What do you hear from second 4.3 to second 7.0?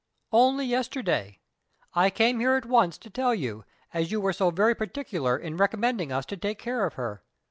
so very particular in recommending us to take care of